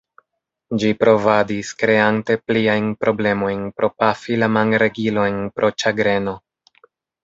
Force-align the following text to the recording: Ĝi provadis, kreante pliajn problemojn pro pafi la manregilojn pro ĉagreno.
Ĝi 0.83 0.89
provadis, 1.01 1.73
kreante 1.83 2.39
pliajn 2.45 2.89
problemojn 3.05 3.63
pro 3.79 3.93
pafi 4.01 4.41
la 4.43 4.53
manregilojn 4.59 5.41
pro 5.59 5.75
ĉagreno. 5.83 6.41